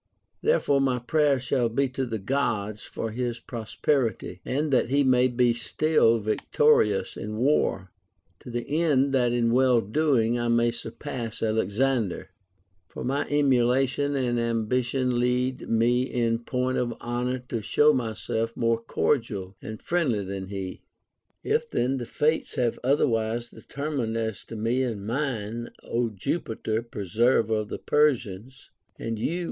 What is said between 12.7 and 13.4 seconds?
For my